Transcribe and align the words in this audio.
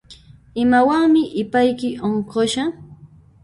Imawanmi 0.63 1.21
ipayki 1.41 1.89
unqushan? 2.07 2.69